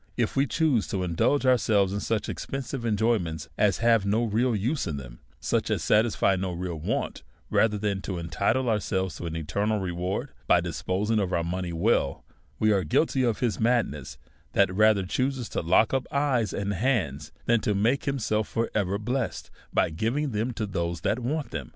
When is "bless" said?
18.97-19.43